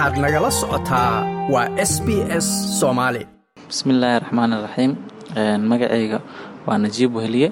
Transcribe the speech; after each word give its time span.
waxaad 0.00 0.16
nagala 0.24 0.50
socotaa 0.60 1.14
waa 1.52 1.68
s 1.76 1.92
b 2.06 2.08
s 2.44 2.46
soomaali 2.80 3.22
bismillaahi 3.68 4.16
raxmaan 4.24 4.52
iraxiim 4.58 4.92
magacayga 5.70 6.18
waa 6.66 6.78
najiib 6.84 7.10
weheliye 7.18 7.48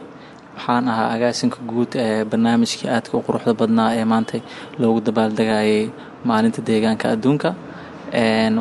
waxaan 0.56 0.84
ahaa 0.92 1.08
agaasinka 1.16 1.58
guud 1.70 1.92
ee 2.04 2.24
barnaamijkii 2.30 2.88
aadka 2.94 3.14
u 3.18 3.22
quruxda 3.26 3.52
badnaa 3.60 3.90
ee 3.98 4.04
maanta 4.12 4.36
loogu 4.80 5.00
dabaaldegayay 5.08 5.90
maalinta 6.28 6.60
deegaanka 6.68 7.06
adduunka. 7.14 7.50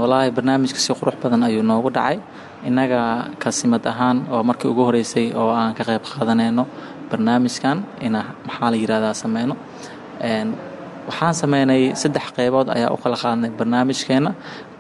Walaahi 0.02 0.31
barnaamijka 0.38 0.80
si 0.85 0.91
qurux 0.99 1.16
badan 1.23 1.44
ayuu 1.48 1.63
noogu 1.72 1.90
dhacay. 1.98 2.17
Innaga 2.67 2.99
kasimad 3.44 3.84
ahaan 3.91 4.17
oo 4.34 4.44
markii 4.49 4.70
ugu 4.73 4.84
horeysay 4.88 5.27
oo 5.40 5.49
aan 5.62 5.72
ka 5.77 5.84
qayb 5.90 6.04
qaadanayno 6.13 6.63
barnaamijkan 7.12 7.77
ina 8.08 8.20
maxaa 8.48 8.70
la 8.73 8.77
yirahdaa 8.84 9.13
sameyno 9.23 9.55
waxaan 11.08 11.34
sameynay 11.41 11.81
saddex 12.02 12.26
qeybood 12.38 12.68
ayaa 12.76 12.91
u 12.95 12.98
kala 13.04 13.18
qaadnay 13.23 13.52
barnaamijkeena. 13.59 14.31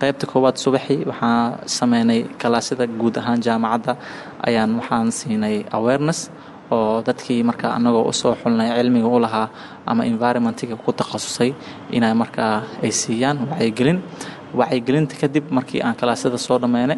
Qeybta 0.01 0.25
koowaad 0.31 0.57
subaxii 0.63 0.99
waxaan 1.11 1.45
sameynay 1.77 2.19
kalaasyada 2.41 2.85
guud 2.99 3.15
ahaan 3.21 3.39
jaamacadda. 3.47 3.93
Ayaan 4.47 4.71
waxaan 4.79 5.11
siinay 5.19 5.55
awareness 5.77 6.29
oo 6.71 7.01
dadkii 7.07 7.43
markaa 7.49 7.71
anagoo 7.77 8.03
u 8.11 8.13
soo 8.21 8.33
xulnay 8.41 8.69
cilmiga 8.77 9.07
u 9.15 9.19
lahaa 9.25 9.47
ama 9.85 10.03
environmentiga 10.11 10.75
ku 10.75 10.91
takhasusay 10.99 11.51
inay 11.97 12.13
markaa 12.13 12.55
ay 12.83 12.91
siiyaan 12.91 13.37
wacyigelin. 13.51 13.99
Wacyigelinta 14.59 15.15
kadib 15.21 15.45
markii 15.57 15.81
aan 15.81 15.95
kalaasyada 15.95 16.37
soo 16.37 16.57
dhammeynay 16.59 16.97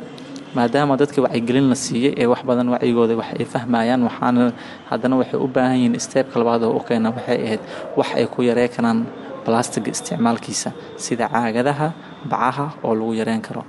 maadaama 0.55 0.98
dadka 0.98 1.22
wacyigelin 1.22 1.70
la 1.70 1.75
siiyey 1.75 2.14
ee 2.22 2.25
wax 2.31 2.41
badan 2.50 2.67
wacyigooda 2.73 3.14
wax 3.22 3.30
ay 3.39 3.45
fahmayaan 3.53 4.02
waxaana 4.08 4.52
haddana 4.89 5.16
waxay 5.22 5.39
u 5.45 5.48
baahan 5.55 5.77
yihiin 5.77 6.00
steebka 6.05 6.39
labaad 6.41 6.64
oo 6.64 6.73
u 6.80 6.81
keena 6.88 7.09
waxay 7.17 7.38
ahayd 7.45 7.61
wax 8.00 8.09
ay 8.20 8.25
ku 8.34 8.41
yaree 8.50 8.67
karaan 8.75 9.05
balastiga 9.49 9.89
isticmaalkiisa 9.95 10.70
sida 11.05 11.26
caagadaha 11.34 11.88
bacaha 12.31 12.66
oo 12.86 12.94
lagu 13.00 13.14
yareen 13.19 13.42
karo. 13.47 13.64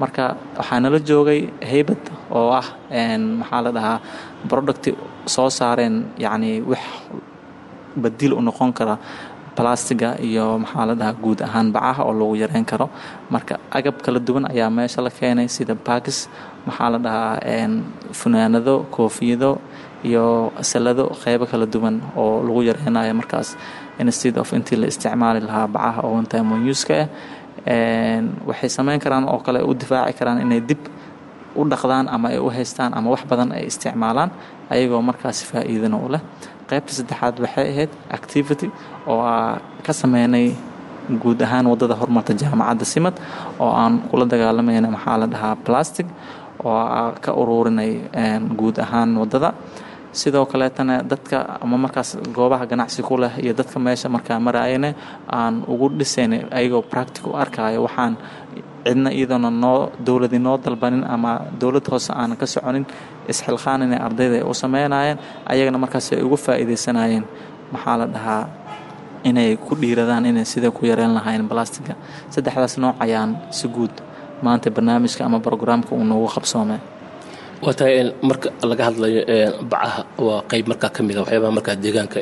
Marka 0.00 0.24
waxaa 0.58 0.80
nala 0.84 0.98
joogay 1.08 1.40
haybad 1.70 2.02
oo 2.38 2.50
ah 2.60 2.66
maxaa 3.40 3.60
la 3.66 3.70
dhahaa 3.76 3.98
producti 4.50 4.90
soo 5.34 5.50
saareen 5.58 5.96
yacni 6.24 6.50
wax 6.70 6.82
badil 8.02 8.32
u 8.38 8.42
noqon 8.48 8.72
kara 8.78 8.96
balastiga 9.56 10.08
iyo 10.28 10.46
maxaa 10.62 10.86
la 10.90 10.94
dhahaa 11.00 11.16
guud 11.24 11.38
ahaan 11.46 11.68
bacaha 11.76 12.02
oo 12.08 12.12
lagu 12.20 12.34
yareen 12.42 12.64
karo. 12.70 12.86
Marka 13.30 13.54
agab 13.78 13.96
kala 14.04 14.18
duwan 14.26 14.44
ayaa 14.52 14.70
meesha 14.76 15.00
la 15.06 15.10
keenay 15.18 15.48
sida 15.56 15.74
bakis 15.86 16.18
maxaa 16.66 16.88
la 16.94 16.98
dhahaa 17.06 17.68
funaanado 18.20 18.74
koofiyado 18.94 19.50
iyo 20.08 20.24
salado 20.70 21.04
qeybo 21.22 21.46
kala 21.52 21.66
duwan 21.74 21.96
oo 22.22 22.42
lagu 22.46 22.60
yareynayo 22.68 23.14
markaas 23.20 23.48
instead 24.02 24.36
of 24.42 24.48
intii 24.56 24.76
la 24.82 24.86
isticmaali 24.92 25.40
lahaa 25.48 25.66
bacaha 25.76 26.00
oo 26.08 26.18
ah 26.20 27.06
waxay 28.48 28.68
sameyn 28.76 29.00
karaan 29.04 29.24
oo 29.28 29.38
kale 29.46 29.60
u 29.62 29.74
difaaci 29.74 30.12
karaan 30.18 30.40
inay 30.44 30.60
dib 30.60 30.82
u 31.56 31.62
dhaqdaan 31.72 32.06
ama 32.14 32.28
ay 32.28 32.38
u 32.38 32.48
haystaan 32.56 32.92
ama 32.98 33.10
wax 33.14 33.22
badan 33.30 33.52
ay 33.56 33.64
isticmaalaan 33.70 34.30
ayagoo 34.70 35.02
markaas 35.02 35.38
faa'iidana 35.50 35.96
u 35.96 36.08
leh. 36.14 36.20
Qaybta 36.68 36.92
saddexaad 36.98 37.34
waxay 37.44 37.66
ahayd 37.72 37.90
activity 38.18 38.68
oo 39.06 39.22
ka 39.86 39.92
sameynay 39.92 40.46
guud 41.22 41.40
ahaan 41.46 41.66
waddada 41.72 41.94
horumarta 42.00 42.32
jaamacadda 42.42 42.84
simad 42.84 43.14
oo 43.62 43.70
aan 43.82 43.94
kula 44.10 44.24
dagaalamayna 44.32 44.88
maxaa 44.96 45.16
la 45.22 45.26
dhahaa 45.34 45.54
plastic 45.66 46.06
oo 46.64 47.12
ka 47.24 47.30
ururinay 47.40 47.90
guud 48.60 48.76
ahaan 48.84 49.10
waddada 49.22 49.48
sidoo 50.20 50.44
kaleetana 50.52 50.94
dadka 51.12 51.36
ama 51.64 51.76
markaas 51.84 52.10
goobaha 52.36 52.64
ganacsi 52.70 53.00
ku 53.08 53.14
leh 53.22 53.32
iyo 53.44 53.52
dadka 53.60 53.78
meesha 53.86 54.08
markaa 54.08 54.38
maraayane 54.46 54.90
aan 55.38 55.54
ugu 55.72 55.86
dhisayn 55.98 56.32
ayagoo 56.58 56.82
practic 56.92 57.22
u 57.26 57.32
arkaayo 57.42 57.80
waxaan 57.86 58.14
cidna 58.86 59.10
iyadoona 59.18 59.50
noo 59.50 59.78
dowladi 60.06 60.38
noo 60.46 60.56
dalbanin 60.64 61.04
ama 61.14 61.30
dowlad 61.60 61.86
hoose 61.92 62.10
aanan 62.20 62.36
ka 62.40 62.46
soconin 62.54 62.84
isxilqaan 63.32 63.82
inay 63.86 63.98
ardayda 64.06 64.34
ay 64.40 64.44
u 64.50 64.54
sameynayeen 64.62 65.18
ayagana 65.52 65.78
markaas 65.84 66.06
ay 66.12 66.22
ugu 66.26 66.36
faa'iidaysanayeen. 66.46 67.24
Maxaa 67.72 67.96
la 68.00 68.06
dhahaa? 68.14 68.42
Inay 69.24 69.56
ku 69.56 69.72
dhiiradaan 69.80 70.26
inay 70.30 70.44
sida 70.44 70.68
ku 70.70 70.82
yareen 70.90 71.12
lahayn 71.18 71.48
balastiga 71.48 71.94
saddexdaas 72.34 72.74
nooc 72.84 72.96
ayaan 73.04 73.30
si 73.50 73.66
guud 73.68 73.94
maanta 74.44 74.68
barnaamijka 74.76 75.24
ama 75.24 75.38
brograamka 75.46 75.90
uu 75.96 76.04
noogu 76.04 76.28
qabsoomay 76.34 76.78
waa 77.64 77.74
tahay 77.78 77.94
marka 78.28 78.48
laga 78.70 78.82
hadlayo 78.88 79.20
bacaha 79.72 80.00
waa 80.26 80.40
qayb 80.50 80.66
markaa 80.72 80.90
ka 80.96 81.00
mid 81.06 81.16
a 81.16 81.20
waxyaabaha 81.24 81.52
markaa 81.58 81.76
deegaanka 81.84 82.18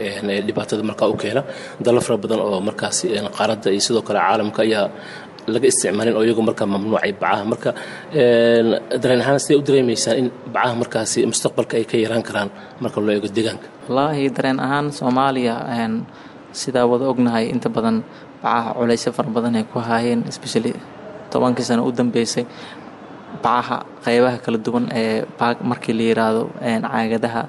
dhibaatada 0.47 0.83
markaa 0.91 1.09
u 1.13 1.17
keena. 1.23 1.43
Dalo 1.85 2.01
fara 2.07 2.17
badan 2.23 2.41
oo 2.47 2.61
markaasi 2.69 3.05
qaaradda 3.37 3.69
iyo 3.75 3.83
sidoo 3.87 4.03
kale 4.09 4.19
caalamka 4.25 4.61
ayaa 4.67 4.87
laga 5.55 5.67
isticmaalin 5.73 6.15
oo 6.19 6.23
iyagu 6.27 6.43
markaa 6.49 6.67
mamnuucay 6.73 7.13
bacaha 7.23 7.45
marka 7.53 7.71
dareen 9.03 9.21
ahaan 9.25 9.41
siday 9.45 9.57
u 9.61 9.63
dareemaysaan 9.69 10.17
in 10.21 10.27
bacaha 10.55 10.75
markaasi 10.83 11.19
mustaqbalka 11.33 11.75
ay 11.81 11.85
ka 11.91 11.97
yaraan 12.05 12.23
karaan 12.29 12.49
marka 12.83 12.99
loo 13.05 13.13
eego 13.17 13.29
deegaanka? 13.37 13.67
Wallaahi 13.89 14.25
dareen 14.37 14.59
ahaan 14.67 14.87
soomaaliya 14.99 15.55
sidaa 16.63 16.87
wada 16.93 17.05
ognahay 17.13 17.45
inta 17.55 17.69
badan 17.77 17.97
bacaha 18.45 18.71
culaysyo 18.79 19.11
fara 19.17 19.31
badan 19.37 19.55
ay 19.59 19.65
ku 19.73 19.79
haayeen 19.89 20.21
especially 20.33 20.73
tobankii 21.33 21.65
sano 21.69 21.83
u 21.89 21.93
dambeysay 21.99 22.45
bacaha 23.45 23.77
qeybaha 24.05 24.39
kala 24.45 24.59
duwan 24.67 24.85
ee 25.03 25.25
markii 25.71 25.95
la 25.99 26.05
yiraahdo 26.11 26.43
caagadaha 26.61 27.43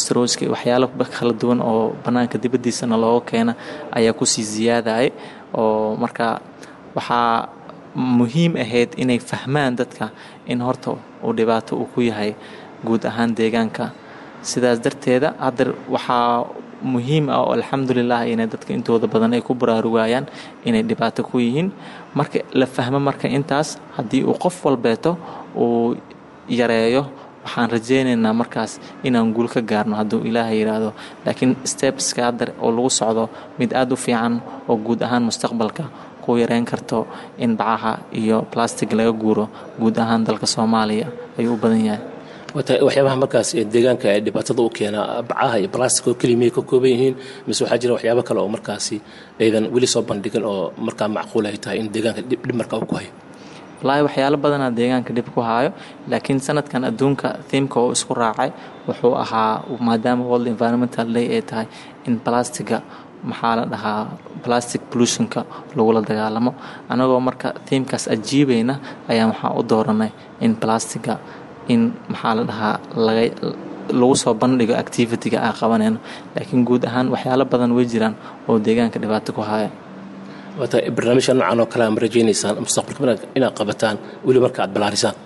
strooska 0.00 0.44
waxyaalo 0.54 0.86
kala 1.18 1.32
duwan 1.42 1.60
oo 1.70 1.82
bannaanka 2.04 2.36
dibaddiisana 2.44 2.96
looga 3.04 3.22
keena 3.30 3.52
ayaa 3.98 4.12
ku 4.18 4.24
sii 4.32 4.44
siyaadayay 4.52 5.08
oo 5.62 5.96
marka 6.02 6.26
waxaa 6.96 7.48
muhiim 8.18 8.52
ahayd 8.64 8.90
inay 9.02 9.18
fahmaan 9.30 9.72
dadka 9.80 10.06
in 10.52 10.60
horta 10.66 10.90
uu 11.24 11.32
dhibaato 11.38 11.72
uu 11.80 11.88
ku 11.94 12.00
yahay 12.08 12.32
guud 12.86 13.02
ahaan 13.10 13.30
deegaanka. 13.38 13.84
Sidaas 14.50 14.78
darteeda 14.84 15.28
hadda 15.44 15.64
waxaa 15.94 16.44
muhiim 16.82 17.28
ah 17.30 17.40
oo 17.44 17.52
alxamdulilah 17.58 18.26
inay 18.32 18.46
dadka 18.46 18.72
intooda 18.74 19.06
badan 19.06 19.32
ay 19.36 19.42
ku 19.42 19.54
baraarugayaan 19.54 20.26
inay 20.64 20.82
dhibaato 20.82 21.22
ku 21.24 21.38
yihiin. 21.38 21.70
Marka 22.14 22.38
la 22.52 22.66
fahmo 22.66 22.98
marka 23.00 23.28
intaas 23.28 23.78
haddii 23.96 24.22
uu 24.24 24.34
qof 24.44 24.64
walbeeto 24.64 25.16
uu 25.56 25.96
yareeyo 26.48 27.02
waxaan 27.44 27.70
rajeynaynaa 27.70 28.32
markaas 28.34 28.72
inaan 29.06 29.32
guul 29.34 29.48
ka 29.48 29.60
gaarno 29.60 29.94
hadduu 30.00 30.20
ilaahay 30.28 30.58
yidhaahdo 30.60 30.90
laakiin 31.26 31.56
stebska 31.64 32.22
hadda 32.28 32.44
oo 32.62 32.70
lagu 32.76 32.90
socdo 32.90 33.28
mid 33.58 33.70
aada 33.72 33.94
u 33.94 33.96
fiican 33.96 34.40
oo 34.68 34.76
guud 34.76 35.00
ahaan 35.06 35.22
mustaqbalka 35.28 35.84
ku 36.24 36.36
yareyn 36.42 36.64
karto 36.66 37.06
in 37.38 37.54
bacaha 37.56 37.92
iyo 38.12 38.42
plastic 38.52 38.90
laga 38.98 39.12
guuro. 39.12 39.48
Guud 39.78 39.96
ahaan 39.98 40.24
dalka 40.26 40.46
soomaaliya 40.46 41.06
ayuu 41.38 41.54
u 41.54 41.56
badan 41.62 41.82
yahay 41.86 42.02
waxyaabaha 42.56 43.16
markaas 43.22 43.48
deegaanka 43.74 44.06
ee 44.14 44.20
dhibaatada 44.26 44.62
u 44.62 44.70
keena 44.78 45.00
bacaha 45.28 45.56
iyo 45.60 45.68
balastic 45.74 46.04
oo 46.08 46.14
keliya 46.20 46.38
miyay 46.40 46.52
ka 46.56 46.62
kooban 46.70 46.90
yihiin 46.94 47.14
mise 47.46 47.60
waxaa 47.64 47.78
jira 47.82 47.92
waxyaabo 47.96 48.22
kale 48.28 48.40
oo 48.42 48.48
markaasi 48.56 48.96
aydan 49.40 49.64
weli 49.74 49.86
soo 49.94 50.02
bandhigin 50.08 50.44
oo 50.52 50.72
markaa 50.86 51.08
macquul 51.16 51.44
ay 51.50 51.56
tahay 51.64 51.78
in 51.82 51.88
deegaanka 51.94 52.22
dhib 52.30 52.40
ku 52.88 52.94
hayo 52.98 53.10
wallaahi 53.80 54.02
waxyaalo 54.08 54.36
badanaa 54.44 54.70
deegaanka 54.78 55.10
dhib 55.16 55.28
ku 55.34 55.40
haayo 55.48 55.70
laakiin 56.10 56.40
sanadkan 56.46 56.82
adduunka 56.90 57.28
thiimka 57.48 57.76
oo 57.82 57.90
isku 57.96 58.12
raacay 58.22 58.50
wuxuu 58.88 59.14
ahaa 59.24 59.52
maadaama 59.88 60.22
world 60.30 60.46
environmental 60.54 61.06
day 61.16 61.26
ay 61.36 61.42
tahay 61.50 61.66
in 62.08 62.14
balastiga 62.24 62.78
maxaa 63.30 63.54
la 63.58 63.64
dhahaa 63.72 64.02
plastic 64.44 64.80
pollutionka 64.90 65.40
lagula 65.76 66.00
dagaalamo. 66.08 66.50
Annagoo 66.92 67.20
marka 67.28 67.48
thiimkaas 67.68 68.04
ajiibayna 68.14 68.74
ayaan 69.12 69.30
waxaa 69.32 69.52
u 69.58 69.62
dooranay 69.70 70.10
in 70.44 70.52
plastiga 70.62 71.14
in 71.72 71.82
maxaa 72.12 72.34
la 72.38 72.42
dhahaa 72.50 72.74
lagu 74.00 74.14
soo 74.22 74.34
bandhigo 74.42 74.74
activity-ga 74.84 75.38
aan 75.46 75.54
qabanayno 75.60 75.98
laakiin 76.34 76.62
guud 76.68 76.82
ahaan 76.88 77.06
waxyaalo 77.14 77.44
badan 77.52 77.70
way 77.76 77.84
jiraan 77.92 78.14
oo 78.48 78.54
deegaanka 78.66 78.98
dhibaato 79.02 79.30
ku 79.36 79.42
haya 79.50 79.68
barnaamijka 80.96 81.32
noocan 81.34 81.60
oo 81.62 81.66
kale 81.72 81.84
ma 81.94 82.00
rajaynaysaan 82.06 82.56
mustaqbalka 82.66 83.26
inaad 83.38 83.54
qabataan 83.60 83.96
weli 84.26 84.40
marka 84.44 84.58
aad 84.64 84.72
ballaarisaan 84.74 85.16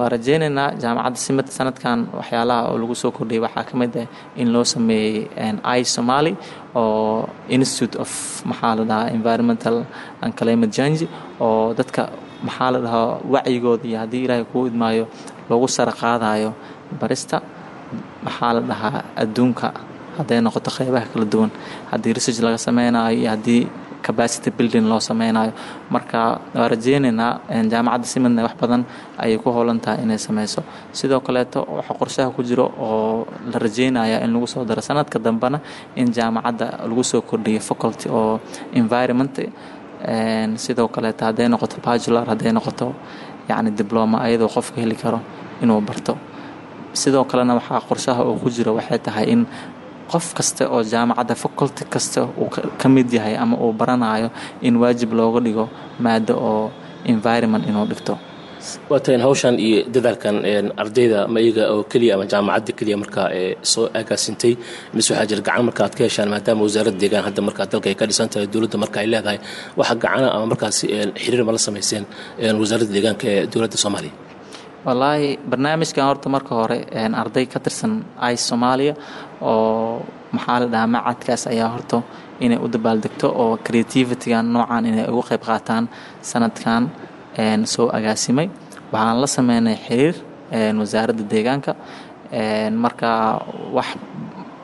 waa 0.00 0.08
rajeynaynaa 0.14 0.68
jaamacadda 0.82 1.18
simad 1.26 1.46
sanadkan 1.58 1.98
waxyaalaha 2.18 2.60
oo 2.70 2.76
lagu 2.82 2.94
soo 3.02 3.10
kordhiyay 3.16 3.42
waxaa 3.46 3.64
ka 3.68 3.74
mid 3.80 3.94
ah 4.02 4.06
in 4.40 4.48
loo 4.54 4.64
sameeyey 4.74 5.28
i 5.78 5.80
somali 5.96 6.32
oo 6.74 7.28
institute 7.56 7.94
of 8.04 8.10
maxaa 8.50 8.72
la 8.78 8.84
dhahaa 8.90 9.10
environmental 9.18 9.76
and 10.22 10.32
climate 10.40 10.72
change 10.78 11.00
oo 11.46 11.74
dadka 11.78 12.02
maxaa 12.46 12.70
la 12.74 12.78
dhahaa 12.84 13.18
wacyigooda 13.34 13.84
iyo 13.88 13.98
haddii 14.02 14.22
ilaahay 14.26 14.44
kuu 14.52 14.66
idmaayo 14.70 15.04
lagu 15.50 15.66
sara 15.68 15.92
qaadayo 15.92 16.50
barista 17.00 17.42
maxaa 18.24 18.52
la 18.56 18.60
dhahaa 18.70 19.02
adduunka 19.22 19.68
hadday 20.18 20.40
noqoto 20.46 20.70
qeybaha 20.76 21.06
kala 21.12 21.24
duwan. 21.32 21.50
Haddii 21.90 22.12
research 22.16 22.40
laga 22.46 22.58
sameynayo 22.58 23.14
iyo 23.18 23.30
haddii 23.30 23.62
capacity 24.02 24.50
building 24.50 24.86
loo 24.90 25.00
sameynayo 25.00 25.52
marka 25.90 26.40
waa 26.54 26.68
rajeynaynaa 26.72 27.32
jaamacadda 27.72 28.06
simadna 28.12 28.42
wax 28.46 28.54
badan 28.60 28.82
ayay 29.18 29.38
ku 29.38 29.50
howlan 29.50 29.78
tahay 29.80 30.02
inay 30.04 30.18
sameyso. 30.18 30.62
Sidoo 30.92 31.20
kaleeto 31.20 31.62
waxa 31.76 31.94
qorshaha 32.00 32.30
ku 32.34 32.42
jiro 32.42 32.66
oo 32.78 33.26
la 33.52 33.58
rajeynaya 33.58 34.22
in 34.24 34.30
lagu 34.34 34.46
soo 34.46 34.64
daro 34.64 34.82
sanadka 34.82 35.18
dambena 35.18 35.60
in 35.96 36.10
jaamacadda 36.16 36.66
lagu 36.88 37.02
soo 37.04 37.22
kordhiyo 37.22 37.60
faculty 37.60 38.08
oo 38.10 38.40
environment 38.72 39.34
sidoo 40.56 40.88
kaleeta 40.88 41.26
hadday 41.26 41.48
noqoto 41.48 41.76
bajular 41.84 42.26
hadday 42.28 42.52
noqoto 42.52 42.94
yacni 43.48 43.70
dibloma 43.70 44.18
ayadoo 44.26 44.48
qofka 44.48 44.80
heli 44.80 44.94
karo 44.96 45.20
inuu 45.62 45.80
barto. 45.80 46.16
Sidoo 46.92 47.24
kalena 47.24 47.54
waxaa 47.54 47.80
qorshaha 47.88 48.22
oo 48.22 48.34
ku 48.42 48.50
jiro 48.50 48.74
waxay 48.74 48.98
tahay 48.98 49.26
in 49.32 49.46
qof 50.10 50.34
kasta 50.34 50.68
oo 50.70 50.82
jaamacadda 50.82 51.34
faculty 51.34 51.84
kasta 51.84 52.22
uu 52.40 52.48
ka 52.80 52.88
mid 52.88 53.12
yahay 53.12 53.36
ama 53.36 53.56
uu 53.56 53.72
baranayo 53.72 54.30
in 54.62 54.76
waajib 54.76 55.12
looga 55.12 55.40
dhigo 55.40 55.68
maado 56.00 56.34
oo 56.50 56.70
environment 57.04 57.64
inuu 57.68 57.84
dhigto 57.86 58.18
waatayn 58.90 59.20
hawshan 59.26 59.54
iyo 59.66 59.78
dadaalkan 59.94 60.36
ardayda 60.82 61.18
ma 61.34 61.38
iyaga 61.44 61.64
oo 61.74 61.82
keliya 61.92 62.12
ama 62.16 62.24
jaamacadda 62.32 62.72
keliya 62.78 62.96
markaa 63.02 63.26
ee 63.40 63.50
soo 63.72 63.84
agaasintay 64.00 64.52
mise 64.96 65.08
waxaa 65.12 65.26
jira 65.30 65.42
gacan 65.48 65.64
marka 65.68 65.80
aad 65.86 65.94
ka 65.98 66.02
heshaan 66.08 66.28
maadaama 66.34 66.62
wasaaradda 66.66 66.98
deegaan 67.02 67.24
hadda 67.28 67.40
markaa 67.48 67.66
dalka 67.72 67.88
ay 67.92 67.96
ka 68.00 68.04
dhisan 68.10 68.28
tahay 68.32 68.46
dowladda 68.54 68.76
marka 68.84 68.96
ay 69.02 69.08
leedahay 69.14 69.38
waxa 69.80 69.94
gacana 70.04 70.26
ama 70.36 70.46
markaasi 70.52 70.84
xiriir 71.22 71.42
ma 71.48 71.52
la 71.56 71.60
samayseen 71.68 72.04
wasaaradda 72.62 72.92
deegaanka 72.96 73.24
ee 73.34 73.42
dowladda 73.52 73.76
soomaaliya? 73.84 74.14
Wallaahi 74.86 75.28
barnaamijkan 75.50 76.04
horta 76.08 76.28
marka 76.34 76.52
hore 76.60 76.78
arday 77.22 77.44
ka 77.52 77.58
tirsan 77.64 77.92
ice 78.32 78.42
soomaaliya 78.50 78.94
oo 79.50 80.02
maxaa 80.36 80.58
la 80.62 80.66
dhahaa 80.72 80.90
macadkaas 80.96 81.42
ayaa 81.52 81.68
horta 81.74 81.98
inay 82.44 82.58
u 82.64 82.68
dabaaldegto 82.74 83.26
oo 83.42 83.52
creativitygan 83.66 84.44
noocan 84.54 84.84
inay 84.90 85.06
ugu 85.12 85.22
qayb 85.30 85.42
qaataan 85.48 85.84
sanadkan 86.30 86.82
soo 87.74 87.88
agaasimay. 87.98 88.48
Waxaan 88.92 89.20
la 89.20 89.26
sameynay 89.36 89.76
xiriir 89.86 90.14
wasaaradda 90.80 91.22
deegaanka. 91.32 91.72
Marka 92.82 93.10
wax 93.76 93.88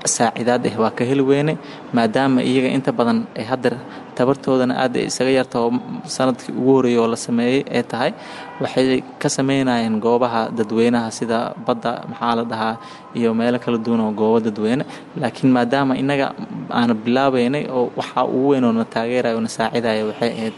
saacidaad 0.05 0.67
ah 0.69 0.76
waa 0.82 0.91
ka 0.91 1.05
heli 1.05 1.23
weyne 1.25 1.56
maadaama 1.97 2.43
iyaga 2.44 2.69
inta 2.76 2.93
badan 2.93 3.25
ay 3.38 3.44
hadda 3.50 3.71
tabartoodana 4.17 4.75
aad 4.82 4.97
isaga 4.97 5.31
yarta 5.38 5.56
oo 5.65 5.71
sannadkii 6.17 6.53
ugu 6.61 6.73
horeeyay 6.76 7.00
oo 7.03 7.09
la 7.09 7.17
sameeyey 7.17 7.65
ee 7.79 7.82
tahay. 7.82 8.12
Waxay 8.61 9.00
ka 9.23 9.29
sameynayeen 9.37 9.97
goobaha 10.05 10.43
dadweynaha 10.59 11.09
sida 11.19 11.38
badda 11.67 11.93
maxaa 12.11 12.35
la 12.38 12.44
dhahaa 12.44 12.76
iyo 13.17 13.32
meelo 13.35 13.59
kala 13.59 13.79
duwan 13.79 14.00
oo 14.05 14.12
goobo 14.12 14.41
dadweyne. 14.47 14.85
Laakiin 15.21 15.50
maadaama 15.56 15.97
innaga 15.97 16.26
aana 16.71 16.94
bilaabeynay 16.94 17.65
oo 17.73 17.88
waxaa 17.97 18.25
ugu 18.29 18.49
weyn 18.53 18.65
oo 18.65 18.85
taageeraya 18.85 19.37
oo 19.41 19.49
saacidaya 19.56 20.05
waxay 20.11 20.31
ahayd 20.37 20.55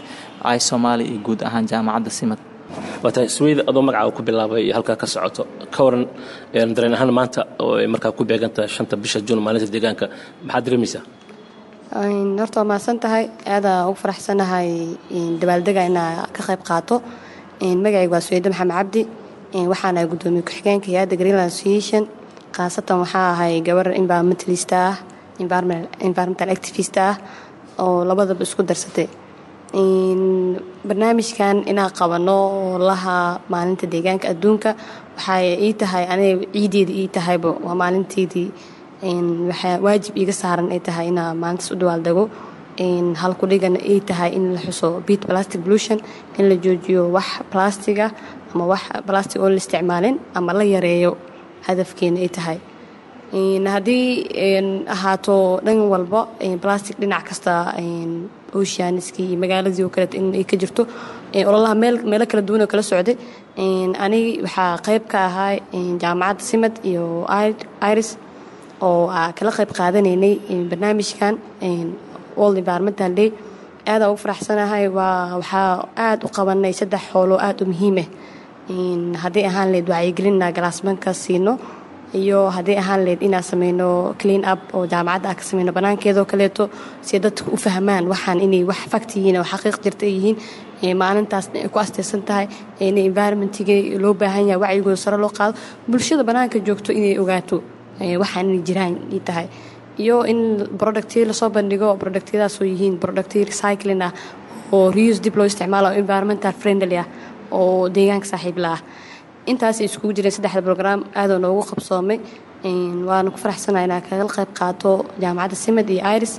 ay 0.50 0.58
soomaaliya 0.69 1.08
iyo 1.12 1.20
guud 1.26 1.40
ahaan 1.48 1.64
jaamacadda 1.70 2.10
simad. 2.19 2.40
Waatahay 3.02 3.28
suweyda 3.37 3.62
adoo 3.70 3.82
magaca 3.88 4.10
ku 4.16 4.22
bilaabay 4.26 4.62
iyo 4.66 4.75
halkaa 4.76 4.96
ka 5.02 5.06
socoto. 5.14 5.43
Ka 5.75 5.81
waran 5.87 6.04
dareen 6.76 6.94
ahaan 6.96 7.10
maanta 7.19 7.40
oo 7.62 7.75
ay 7.81 7.87
markaa 7.94 8.12
ku 8.19 8.22
beegantahay 8.31 8.69
shanta 8.76 8.94
bisha 9.02 9.19
juun 9.26 9.40
maalinta 9.44 9.69
deegaanka. 9.75 10.06
Maxaad 10.46 10.64
dareemaysaa? 10.66 11.02
Horta 12.40 12.56
waa 12.60 12.69
mahadsan 12.70 12.98
tahay. 13.04 13.25
Aadaa 13.54 13.87
ugu 13.88 13.98
faraxsanahay 14.02 14.69
dabaaldega 15.40 15.82
inaa 15.90 16.26
ka 16.34 16.43
qayb 16.48 16.62
qaato. 16.69 16.96
Magacayga 17.82 18.12
waa 18.14 18.20
suweyda 18.26 18.48
maxamed 18.50 18.75
cabdi. 18.78 19.02
Waxaana 19.70 20.00
gudoomiye 20.10 20.43
ku-xigeenka 20.46 20.87
hay'adda 20.90 21.14
greenland 21.20 21.50
association. 21.52 22.02
Khaasatan 22.56 22.96
waxaa 23.04 23.26
ahay 23.34 23.54
gabar 23.66 23.87
environmentalist 24.00 24.72
ah 24.72 24.94
environmental 25.38 26.48
activist 26.56 26.96
ah 26.98 27.14
oo 27.82 28.04
labadaba 28.08 28.43
isku 28.48 28.62
darsatay 28.70 29.06
barnaamijkan 30.89 31.67
inaan 31.67 31.91
qabano 31.99 32.79
laha 32.79 33.41
maalinta 33.49 33.87
deegaanka 33.87 34.29
adduunka 34.31 34.75
waxay 35.17 35.47
ii 35.67 35.73
tahay 35.81 36.05
aniga 36.13 36.47
ciideeda 36.55 36.93
ii 36.93 37.09
tahayba 37.09 37.51
waa 37.67 37.75
maalinteydii 37.75 38.49
waajib 39.85 40.15
iiga 40.17 40.33
saaran 40.33 40.71
ay 40.71 40.81
tahay 40.81 41.07
inaa 41.13 41.35
maalintaas 41.35 41.71
u 41.73 41.77
dawaaldego 41.83 42.25
halkudhigana 43.23 43.79
ay 43.91 44.01
tahay 44.01 44.31
in 44.39 44.55
la 44.55 44.61
xuso 44.61 44.89
beat 45.07 45.27
plastic 45.27 45.61
pollution 45.65 45.99
in 46.39 46.49
la 46.49 46.55
joojiyo 46.65 47.11
wax 47.17 47.29
plastiga 47.53 48.11
ama 48.55 48.65
wax 48.73 48.83
plastic 49.07 49.43
oo 49.43 49.49
la 49.49 49.57
isticmaalin 49.63 50.17
ama 50.35 50.53
la 50.53 50.65
yareeyo 50.65 51.17
hadafkeena 51.67 52.21
ay 52.21 52.29
tahay. 52.29 52.59
Haddii 53.75 54.07
ahaato 54.95 55.61
dhan 55.65 55.79
walba 55.93 56.21
plastic 56.63 56.97
dhinac 57.01 57.25
kasta 57.29 57.75
oceaniskii 58.61 59.26
iyo 59.31 59.38
magaaladii 59.43 59.85
oo 59.87 59.91
kaleeto 59.94 60.17
in 60.20 60.44
ka 60.50 60.56
jirto. 60.62 60.82
Ololaha 61.50 61.75
meelo 62.11 62.26
kala 62.31 62.43
duwan 62.47 62.62
oo 62.64 62.70
kala 62.73 62.82
socday 62.91 63.17
anig 64.05 64.43
waxaa 64.44 64.79
qayb 64.87 65.03
ka 65.12 65.19
ahaa 65.29 65.53
jaamacadda 66.03 66.43
simad 66.49 66.75
iyo 66.91 67.05
iris 67.93 68.11
oo 68.88 69.06
kala 69.38 69.50
qayb 69.58 69.70
qaadanaynay 69.79 70.35
barnaamijkan 70.70 71.35
world 72.38 72.58
environmental 72.62 73.12
day. 73.19 73.29
Aadaan 73.87 74.11
ugu 74.12 74.19
faraxsanahay 74.25 74.85
waxaa 74.99 75.88
aada 76.06 76.23
u 76.26 76.29
qabanay 76.37 76.73
saddex 76.81 77.03
xooloo 77.12 77.38
aada 77.47 77.62
u 77.64 77.69
muhiim 77.73 77.97
ah 78.03 78.08
haddii 79.23 79.44
ahaan 79.50 79.69
leed 79.73 79.88
wacyigelinna 79.93 80.47
galaasmanka 80.56 81.11
siino 81.14 81.53
iyo 82.14 82.50
haddii 82.50 82.76
ahaan 82.82 83.05
leed 83.05 83.20
inaan 83.23 83.43
sameyno 83.43 84.14
clean 84.20 84.43
up 84.53 84.61
oo 84.75 84.87
jaamacadda 84.87 85.29
ah 85.31 85.35
ka 85.35 85.43
sameyno 85.43 85.73
banaankeedoo 85.73 86.25
kaleeto 86.25 86.70
si 87.03 87.19
dadku 87.19 87.50
u 87.55 87.56
fahmaan 87.56 88.06
waxaan 88.12 88.41
inay 88.41 88.64
wax 88.64 88.81
fact 88.93 89.17
yihiin 89.17 89.37
oo 89.41 89.44
xaqiiq 89.53 89.76
jirta 89.85 90.06
ay 90.06 90.12
yihiin 90.17 90.97
maalintaas 91.03 91.50
ku 91.73 91.79
asteysan 91.79 92.23
tahay 92.23 92.47
in 92.81 92.99
environmentiga 92.99 93.75
loo 94.03 94.14
baahan 94.14 94.49
yahay 94.49 94.61
wacyigooda 94.64 94.97
sare 95.05 95.17
loo 95.25 95.31
qaado 95.38 95.55
bulshada 95.91 96.23
banaanka 96.25 96.58
joogto 96.67 96.93
inay 96.93 97.19
ogaato 97.23 97.56
waxaan 98.23 98.47
inay 98.50 98.62
jiraan 98.69 98.94
ay 99.12 99.20
tahay. 99.29 99.47
Iyo 99.99 100.17
in 100.32 100.41
productyo 100.81 101.25
la 101.26 101.32
soo 101.32 101.49
bandhigo 101.50 101.97
productyadaasoo 102.03 102.64
yihiin 102.73 102.99
productyo 103.03 103.44
recycling 103.50 104.03
ah 104.06 104.12
oo 104.73 104.91
reuse 104.97 105.20
dib 105.25 105.37
loo 105.37 105.47
isticmaalo 105.50 105.88
environmental 106.03 106.53
friendly 106.62 106.97
ah 107.03 107.06
oo 107.50 107.88
deegaanka 107.88 108.26
saaxiibla 108.32 108.69
ah 108.76 108.81
intaas 109.52 109.76
ay 109.81 109.87
iskugu 109.90 110.12
jireen 110.16 110.34
saddexda 110.37 110.62
brogram 110.66 111.00
aadoo 111.20 111.38
noogu 111.44 111.62
qabsoomay. 111.70 112.19
Waana 113.08 113.28
ku 113.34 113.38
faraxsanaa 113.44 113.84
inaa 113.88 114.00
kaga 114.08 114.26
qayb 114.37 114.50
qaato 114.60 114.90
jaamacadda 115.22 115.56
simad 115.64 115.88
iyo 115.94 116.02
iris. 116.16 116.34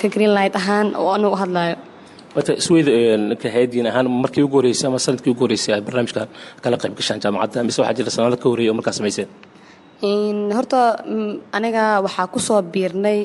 Ka 0.00 0.06
greenlight 0.14 0.54
ahaan 0.60 0.88
oo 1.00 1.10
anu 1.16 1.28
u 1.34 1.36
hadlayo 1.42 1.76
wata 2.36 2.52
isweyda 2.60 2.92
ka 3.42 3.48
hayadiin 3.54 3.86
ahaan 3.90 4.06
markii 4.22 4.42
ugu 4.46 4.56
horeysay 4.60 4.86
ama 4.88 4.98
sannadkii 5.04 5.32
ugu 5.34 5.42
horeysay 5.44 5.72
ay 5.76 5.80
barnaamijkan 5.86 6.28
kala 6.62 6.76
qayb 6.82 6.94
gashaan 6.98 7.18
jaamacadda 7.24 7.64
mise 7.68 7.78
waxaa 7.82 7.96
jira 7.98 8.10
sanado 8.16 8.36
ka 8.42 8.46
horeeyay 8.52 8.70
oo 8.72 8.76
markaa 8.78 8.94
samayseen? 8.98 9.28
Horta 10.56 10.80
aniga 11.56 11.82
waxaa 12.06 12.26
ku 12.34 12.38
soo 12.46 12.60
biirnay 12.74 13.18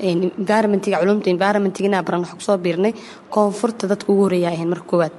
environmentiga 0.00 0.96
culumta 1.02 1.28
environmentigina 1.34 2.02
baran 2.06 2.20
waxaa 2.24 2.38
ku 2.40 2.44
soo 2.48 2.58
biirnay. 2.58 2.92
Koonfurta 3.34 3.84
dadka 3.90 4.08
ugu 4.12 4.22
horreeya 4.26 4.48
ahayn 4.54 4.68
marka 4.72 4.86
koowaad 4.90 5.14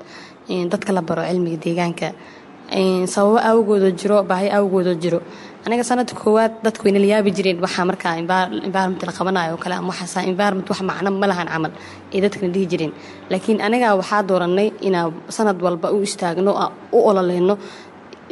dadka 0.72 0.92
la 0.94 1.02
baro 1.02 1.24
cilmiga 1.30 1.58
deegaanka. 1.66 2.10
Sababo 3.14 3.38
awgooda 3.50 3.92
jiro 4.00 4.24
baahi 4.24 4.50
awgooda 4.58 4.94
jiro. 5.04 5.20
Aniga 5.66 5.84
sanadka 5.84 6.16
koowaad 6.24 6.54
dadku 6.64 6.84
wayna 6.86 7.00
yaabi 7.00 7.32
jireen. 7.38 7.58
Waxaa 7.62 7.86
markaa 7.86 8.18
environment 8.18 9.02
la 9.06 9.12
qabanayo 9.12 9.58
kale 9.58 9.74
ama 9.76 9.90
waxaasa 9.94 10.24
environment 10.32 10.68
wax 10.70 10.82
macno 10.82 11.10
ma 11.22 11.28
lahan 11.28 11.48
camal. 11.48 11.72
Ay 12.14 12.22
dadkana 12.22 12.54
dhihi 12.54 12.66
jireen. 12.72 12.92
Laakiin 13.30 13.62
aniga 13.62 13.96
waxaa 13.96 14.22
dooranay 14.30 14.70
inaan 14.82 15.14
sanad 15.30 15.62
walba 15.62 15.92
u 15.92 16.02
istaagno 16.02 16.52
u 16.92 16.98
ololeyno. 17.10 17.58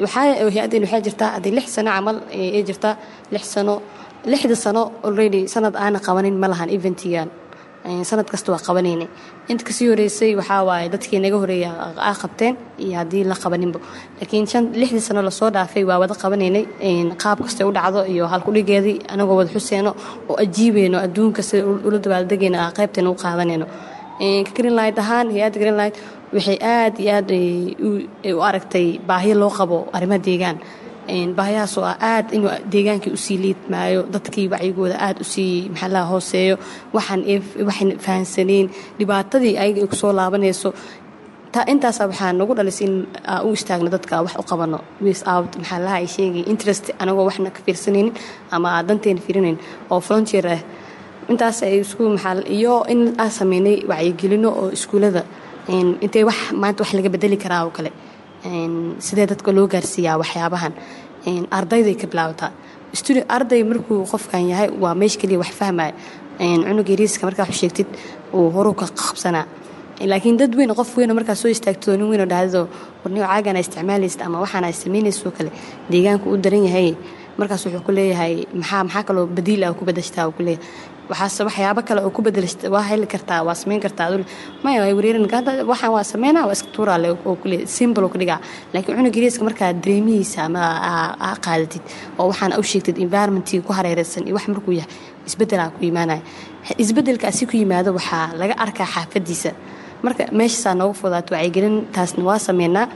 Waxaa 0.03 0.50
hay'addeen 0.50 0.84
waxaa 0.86 1.01
jirtaa 1.05 1.29
haddii 1.36 1.51
lix 1.58 1.67
sano 1.75 1.91
camal 1.91 2.17
ay 2.34 2.63
jirtaa 2.70 2.93
lix 3.34 3.43
sano 3.53 3.82
lixda 4.25 4.55
sano 4.55 4.82
already 5.03 5.41
sanad 5.53 5.75
aana 5.75 6.00
qabanin 6.00 6.36
ma 6.41 6.48
lahan 6.48 6.70
eventigan 6.70 7.29
sanad 8.10 8.28
kasta 8.32 8.52
waa 8.54 8.62
qabanaynay 8.68 9.08
inta 9.52 9.63
ka 9.68 9.72
sii 9.78 9.88
horeysay 9.92 10.32
waxaa 10.40 10.63
waaye 10.70 10.88
dadkii 10.94 11.20
naga 11.25 11.38
horreeya 11.42 11.72
a 12.10 12.13
qabteen 12.22 12.56
iyo 12.86 12.96
haddii 13.00 13.24
la 13.32 13.36
qabaninba 13.44 13.80
laakiin 14.20 14.46
lixdii 14.82 15.04
sano 15.08 15.22
la 15.22 15.32
soo 15.40 15.50
dhaafay 15.56 15.84
waa 15.90 16.00
wada 16.04 16.16
qabanaynay 16.24 16.63
qaab 17.24 17.38
kastay 17.46 17.66
u 17.70 17.72
dhacdo 17.78 18.06
iyo 18.13 18.28
halkudhigeedii 18.34 18.98
anagoo 19.13 19.36
wada 19.40 19.52
xuseyno 19.56 19.92
oo 20.30 20.36
ajiibeyno 20.44 20.98
adduunka 21.06 21.42
sida 21.50 21.63
ula 21.88 21.98
dabaaldegayno 22.06 22.58
qaybteena 22.78 23.10
u 23.13 23.16
qaadanayno 23.24 23.66
greenlight 24.56 24.98
ahaan 25.04 25.28
hay'adda 25.36 25.60
greenlight 25.63 25.96
waxay 26.36 26.58
aad 26.75 26.96
iyo 27.04 27.12
aad 27.18 27.30
u 28.38 28.40
aragtay 28.50 28.88
baahiyo 29.10 29.36
loo 29.42 29.50
qabo 29.60 29.78
arrimaha 29.96 30.20
deegaan 30.28 30.58
baahiyahaas 31.38 31.77
oo 31.77 31.86
ah 31.91 31.98
aad 32.12 32.27
inuu 32.36 32.51
deegaankii 32.74 33.13
u 33.17 33.19
sii 33.25 33.38
liidmaayo 33.43 34.01
dadkii 34.15 34.48
wacyigooda 34.53 34.95
aad 35.07 35.17
u 35.24 35.25
sii 35.33 35.69
maxaalaha 35.74 36.05
hooseeyo 36.13 36.55
waxaan 36.98 37.22
fahansaneen 38.05 38.69
dhibaatadii 39.00 39.55
ayaga 39.63 39.79
ay 39.83 39.88
ku 39.91 39.95
soo 40.01 40.13
laabanayso 40.19 40.69
intaasa 41.74 42.07
waxaa 42.12 42.31
nagu 42.39 42.53
dhalisay 42.57 42.88
in 42.88 42.95
u 43.48 43.51
istaagno 43.57 43.89
dadka 43.95 44.22
wax 44.25 44.33
u 44.41 44.43
qabano. 44.51 44.79
Wisout 45.05 45.51
maxaalaha 45.62 45.95
ay 46.01 46.07
sheegay 46.15 46.43
interest 46.53 46.86
anagoo 47.01 47.25
waxna 47.29 47.50
ka 47.55 47.60
fiirsanaynin 47.65 48.13
ama 48.55 48.69
danteena 48.88 49.22
fiirinayn 49.25 49.57
oo 49.91 50.00
volunteer 50.07 50.48
ah. 50.55 50.62
Intaas 51.31 51.57
ay 51.63 51.79
isku 51.86 52.03
maxaa 52.15 52.41
iyo 52.57 52.74
in 52.93 53.01
aan 53.22 53.31
sameynay 53.39 53.77
wacyigelino 53.89 54.50
oo 54.62 54.69
iskuulada. 54.77 55.24
Intay 56.05 56.24
wax 56.29 56.38
maanta 56.62 56.81
wax 56.83 56.91
laga 56.98 57.10
bedeli 57.15 57.38
karaa 57.43 57.62
oo 57.65 57.72
kale 57.77 57.91
sidee 59.08 59.26
dadka 59.32 59.52
loo 59.56 59.68
gaarsiiyaa 59.68 60.18
waxyaabahan? 60.22 60.74
Ardayday 61.52 61.96
ka 61.96 62.08
bilaabataa 62.08 62.52
arday 63.30 63.64
markuu 63.64 64.06
qofkan 64.12 64.44
yahay 64.50 64.70
waa 64.84 64.94
meesha 64.96 65.20
keliya 65.22 65.40
wax 65.40 65.52
fahmaya 65.60 65.94
cunuga 66.38 66.92
yariiska 66.94 67.24
markaa 67.28 67.46
wax 67.48 67.56
sheegtid 67.62 67.88
uu 68.34 68.50
horuu 68.56 68.74
ka 68.74 68.86
qabsanaa. 68.88 69.46
Laakiin 70.12 70.38
dad 70.38 70.56
weyn 70.56 70.74
qof 70.76 70.98
weyn 70.98 71.14
markaa 71.16 71.36
soo 71.36 71.48
istaagto 71.50 71.96
nin 71.98 72.10
weyn 72.10 72.22
oo 72.22 72.26
dhahdo 72.34 72.68
warniyo 73.04 73.26
caagana 73.28 73.60
isticmaalaysid 73.60 74.22
ama 74.22 74.40
waxaana 74.44 74.72
samaynayso 74.74 75.32
kale 75.32 75.50
deegaanku 75.92 76.30
u 76.34 76.38
daran 76.38 76.66
yahay. 76.68 76.96
Markaas 77.38 77.66
wuxuu 77.66 77.82
ku 77.86 77.92
leeyahay 77.92 78.46
maxaa 78.54 78.84
maxaa 78.84 79.04
kaloo 79.08 79.26
badiil 79.28 79.64
ah 79.64 79.74
ku 79.74 79.86
bedashtaa 79.86 80.28
uu 80.28 80.36
waxaase 81.13 81.41
waxyaabo 81.48 81.82
kale 81.88 82.01
oo 82.05 82.10
ku 82.15 82.22
bedelashta 82.25 82.65
waa 82.75 82.82
heli 82.89 83.05
kartaa 83.13 83.43
waa 83.48 83.55
samayn 83.62 83.82
kartaa. 83.86 84.10
Maya 84.63 84.82
way 84.84 84.93
wareerin 84.98 85.27
hadda 85.32 85.51
waxaan 85.72 85.91
waa 85.96 86.03
sameynaa 86.03 86.46
waa 86.48 86.55
iska 86.58 86.70
tuuraa 86.75 86.98
le 87.03 87.10
oo 87.12 87.36
ku 87.41 87.48
simple 87.65 88.03
oo 88.05 88.10
ka 88.13 88.17
dhigaa. 88.22 88.39
Laakiin 88.74 88.98
cunug 88.98 89.15
yariiska 89.15 89.43
markaa 89.48 89.72
dareemihiisa 89.84 90.39
ama 90.48 90.62
aa 91.25 91.36
qaadatid 91.46 91.84
oo 92.20 92.27
waxaan 92.32 92.53
u 92.60 92.63
sheegtid 92.63 92.98
environmentii 93.05 93.62
ku 93.62 93.72
hareeraysan 93.74 94.25
iyo 94.27 94.36
wax 94.36 94.48
markuu 94.48 94.74
yahay 94.79 94.91
isbeddelaa 95.27 95.70
ku 95.75 95.79
imaanaya. 95.86 96.22
Isbeddelka 96.84 97.27
asi 97.27 97.46
ku 97.46 97.55
yimaado 97.58 97.93
waxaa 97.93 98.34
laga 98.39 98.53
arkaa 98.65 98.86
xaafadiisa. 98.93 99.51
Marka 100.03 100.24
meeshaasaa 100.39 100.74
noogu 100.79 100.93
fudaato 101.01 101.36
wacyigelin 101.36 101.75
taasna 101.96 102.24
waa 102.29 102.39
sameynaa. 102.39 102.88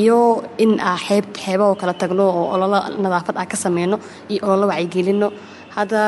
Iyo 0.00 0.44
in 0.58 0.72
xeeb 1.06 1.24
xeebahoo 1.44 1.74
kala 1.80 1.94
tagno 1.94 2.24
oo 2.28 2.44
ololo 2.54 2.78
nadaafad 3.02 3.36
ah 3.42 3.46
ka 3.46 3.56
sameyno 3.56 3.96
iyo 4.32 4.40
ololo 4.46 4.66
wacyigelino 4.72 5.28
hadda 5.76 6.00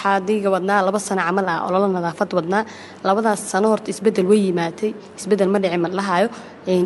xaadiga 0.00 0.48
wadnaa 0.54 0.80
laba 0.86 0.98
sano 1.06 1.22
camal 1.28 1.46
ah 1.54 1.58
ololo 1.68 1.86
nadaafad 1.96 2.30
wadnaa 2.38 2.62
labadaas 3.08 3.40
sano 3.52 3.66
horta 3.72 3.88
isbeddel 3.94 4.26
way 4.32 4.40
yimaatay. 4.46 4.90
Isbedel 5.20 5.48
ma 5.54 5.58
dhici 5.62 5.78
ma 5.84 5.88
lahayo 6.00 6.28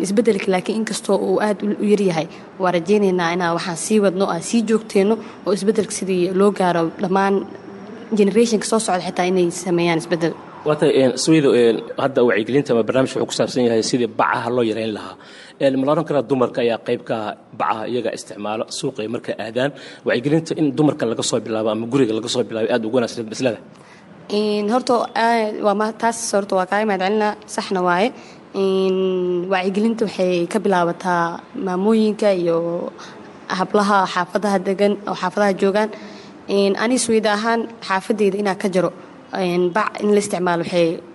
isbeddelka 0.06 0.48
laakiin 0.54 0.76
inkastoo 0.80 1.16
uu 1.28 1.36
aad 1.46 1.58
u 1.82 1.84
yaryahay 1.92 2.26
waa 2.62 2.72
rajeynaynaa 2.76 3.30
inaa 3.36 3.50
waxaan 3.58 3.78
sii 3.86 3.98
wadno 4.04 4.24
aan 4.34 4.42
sii 4.50 4.60
joogteenno 4.70 5.14
oo 5.46 5.52
isbeddelka 5.58 5.92
sidii 5.98 6.22
loo 6.40 6.50
gaaro 6.60 6.82
dhammaan 7.02 7.34
generationka 8.18 8.66
soo 8.70 8.78
socda 8.86 9.02
xitaa 9.08 9.26
inay 9.30 9.46
sameeyaan 9.64 9.98
isbeddel 10.02 10.32
waata 10.68 10.86
sweydo 11.24 11.48
hadda 12.04 12.20
wacyigelinta 12.28 12.70
ama 12.74 12.82
barnaamijka 12.88 13.16
wuxuu 13.20 13.30
ku 13.30 13.34
saabsan 13.38 13.64
yahay 13.68 13.82
sidii 13.90 14.10
bacaha 14.20 14.48
loo 14.56 14.64
yareyn 14.70 14.92
lahaa 14.96 15.14
ma 15.60 15.84
la 15.86 15.92
odhan 15.94 16.04
karaa 16.08 16.22
dumarka 16.30 16.58
ayaa 16.64 16.78
qayb 16.86 17.02
ka 17.08 17.14
ah 17.28 17.34
bacaha 17.60 17.82
iyaga 17.92 18.10
isticmaalo 18.16 18.64
suuqay 18.78 19.06
marka 19.14 19.32
aadaan. 19.44 19.70
Wacyigelinta 20.06 20.52
in 20.60 20.66
dumarka 20.78 21.04
laga 21.10 21.22
soo 21.30 21.40
bilaabo 21.46 21.68
ama 21.74 21.86
guriga 21.92 22.12
laga 22.18 22.28
soo 22.34 22.42
bilaabo 22.48 22.68
aad 22.74 22.82
ugu 22.86 22.96
wanaagsan 22.96 23.26
maslada 23.32 23.58
horta 24.74 24.94
taas 26.02 26.18
horta 26.34 26.52
waa 26.58 26.84
mahad 26.88 27.00
celinaa 27.04 27.32
saxna 27.54 27.80
waaye. 27.88 28.08
Wacyigelinta 29.52 30.04
waxay 30.06 30.46
ka 30.52 30.58
bilaabataa 30.64 31.40
maamooyinka 31.66 32.28
iyo 32.42 32.56
hablaha 33.58 33.98
xaafadaha 34.14 34.58
degan 34.68 34.92
oo 35.08 35.14
xaafadaha 35.22 35.52
joogaan. 35.60 35.90
Ani 36.82 36.96
sweyda 37.04 37.30
ahaan 37.38 37.60
xaafadeyda 37.88 38.36
inaa 38.42 38.54
ka 38.62 38.68
jaro 38.74 38.90
bac 39.76 39.90
in 40.02 40.10
la 40.14 40.20
isticmaalo 40.24 40.62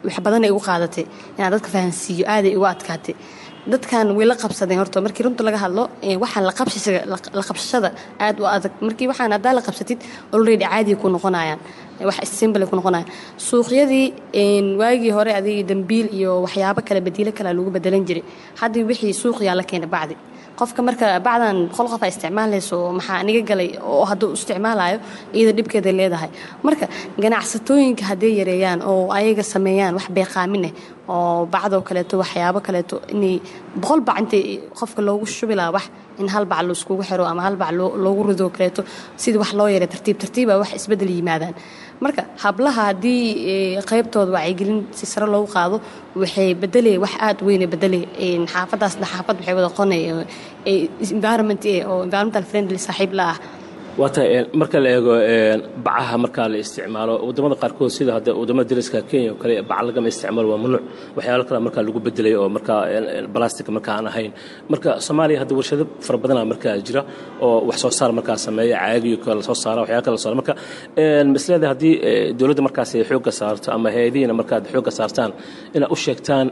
wax 0.05 0.15
badanay 0.25 0.49
igu 0.51 0.61
qaadatay. 0.67 1.05
Inaan 1.37 1.51
dadka 1.53 1.69
fahansiiyo 1.75 2.25
aaday 2.33 2.51
igu 2.57 2.65
adkaatay 2.73 3.15
dadkan 3.71 4.07
way 4.17 4.25
la 4.31 4.35
qabsadeen 4.43 4.79
horta 4.81 5.01
markii 5.05 5.23
runta 5.25 5.43
laga 5.47 5.57
hadlo 5.63 5.83
waxaan 6.23 6.43
la 7.39 7.43
qabsashada 7.49 7.89
aad 8.25 8.37
u 8.39 8.45
adag. 8.55 8.71
Markii 8.87 9.07
waxaan 9.11 9.31
haddaa 9.35 9.53
la 9.57 9.61
qabsatid 9.67 9.99
already 10.33 10.63
caadiya 10.65 10.95
ku 11.01 11.07
noqonayaan. 11.15 11.59
Wax 12.09 12.17
simble 12.39 12.65
ku 12.69 12.75
noqonayaan. 12.79 13.09
Suuqyadii 13.47 14.07
waagii 14.81 15.11
hore 15.17 15.31
adig 15.39 15.65
dambiil 15.69 16.07
iyo 16.17 16.31
waxyaabo 16.45 16.81
kale 16.87 16.99
badiilo 17.07 17.31
kale 17.37 17.49
lagu 17.57 17.69
bedelan 17.75 18.03
jiray. 18.07 18.23
Haddii 18.61 18.83
wixii 18.89 19.13
suuqyaa 19.21 19.55
la 19.59 19.63
keenay 19.63 19.89
bacdi. 19.95 20.15
Qofka 20.59 20.81
marka 20.87 21.05
bacdan 21.27 21.57
boqol 21.69 21.87
qof 21.91 22.01
a 22.03 22.07
isticmaalayso 22.11 22.77
maxaa 22.97 23.23
niga 23.27 23.41
galay 23.49 23.69
oo 23.91 24.03
hadduu 24.09 24.29
isticmaalayo 24.37 24.97
iyada 25.37 25.51
dhibkeeday 25.57 25.93
leedahay. 25.99 26.29
Marka 26.65 26.85
ganacsatooyinka 27.23 28.03
hadday 28.09 28.31
yareeyaan 28.39 28.79
oo 28.89 29.11
ayaga 29.17 29.43
sameeyaan 29.53 29.93
wax 29.97 30.07
beeqaamineh 30.17 30.71
oo 31.15 31.45
bacdoo 31.53 31.81
kaleeto 31.87 32.15
waxyaabo 32.23 32.59
kaleeto. 32.67 32.95
Inay 33.13 33.35
boqol 33.81 34.01
bac 34.07 34.17
intay 34.21 34.43
qofka 34.79 35.01
loogu 35.07 35.25
shubi 35.37 35.55
lahaa 35.59 35.75
wax 35.77 35.85
in 36.21 36.27
hal 36.33 36.45
bac 36.51 36.61
laiskugu 36.67 37.03
xiro 37.09 37.23
ama 37.31 37.41
hal 37.45 37.55
bac 37.61 37.71
loogu 38.05 38.21
ridoo 38.29 38.49
kaleeto 38.55 38.81
sidii 39.21 39.39
wax 39.43 39.51
loo 39.59 39.67
yaray 39.75 39.89
tartiib 39.93 40.17
tartiiba 40.23 40.53
wax 40.61 40.69
isbeddel 40.79 41.11
yimaadaan. 41.17 41.53
Marka 42.03 42.21
hablaha 42.43 42.81
haddii 42.89 43.21
qaybtooda 43.89 44.31
wacyigelin 44.37 44.79
si 44.97 45.05
sare 45.11 45.27
loogu 45.33 45.47
qaado 45.55 45.77
waxay 46.21 46.49
bedelaya 46.61 46.99
wax 47.03 47.13
aad 47.27 47.37
weyne 47.47 47.65
bedelay 47.73 48.03
xaafadaasna 48.53 49.05
xaafad 49.13 49.35
waxay 49.39 49.53
wada 49.57 49.69
qonay 49.79 50.01
environment 51.15 51.63
oo 51.89 51.97
environmental 52.07 52.43
friendly 52.51 52.77
saaxiib 52.87 53.13
la 53.19 53.25
ah 53.33 53.37
waata 54.01 54.21
marka 54.61 54.77
la 54.83 54.89
eego 54.95 55.13
bacaha 55.85 56.15
markaa 56.23 56.47
la 56.53 56.57
isticmaalo 56.63 57.13
waddamada 57.27 57.55
qaarkood 57.63 57.89
sida 57.97 58.11
hadda 58.17 58.31
waddamada 58.39 58.69
dariska 58.71 58.99
kenya 59.09 59.29
oo 59.33 59.37
kale 59.41 59.53
bac 59.69 59.79
lagama 59.87 60.07
isticmaalo 60.13 60.47
waa 60.53 60.59
mamnuuc 60.63 60.83
waxyaalo 61.17 61.43
kale 61.49 61.59
markaa 61.67 61.83
lagu 61.87 61.99
bedelay 62.07 62.33
oo 62.41 62.47
markaa 62.55 62.79
balastic 63.35 63.67
markaa 63.77 63.95
aan 63.97 64.07
ahayn. 64.11 64.31
Marka 64.71 64.89
soomaaliya 65.05 65.39
hadda 65.41 65.53
warshado 65.59 65.83
fara 66.05 66.17
badana 66.21 66.41
markaa 66.51 66.73
jira 66.87 67.01
oo 67.45 67.57
wax 67.69 67.77
soo 67.83 67.91
saar 67.99 68.11
markaa 68.17 68.37
sameeya 68.45 68.77
caagiyo 68.83 69.17
kale 69.25 69.41
soo 69.47 69.55
saara 69.63 69.79
waxyaalo 69.83 70.03
kale 70.07 70.17
soo 70.23 70.33
marka 70.39 70.53
maslada 71.35 71.67
haddii 71.71 71.93
dowladda 72.39 72.61
markaas 72.67 72.89
ay 72.97 73.03
xoogga 73.09 73.31
saarto 73.39 73.67
ama 73.75 73.89
hay'adihiina 73.95 74.33
markaad 74.41 74.63
xoogga 74.73 74.91
saartaan 74.99 75.31
inaad 75.75 75.89
u 75.91 75.97
sheegtaan 76.05 76.45